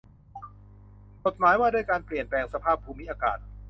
[1.25, 3.37] กฎหมายว่าด้วยการเปลี่ยนแปลงสภาพภูมิอากาศ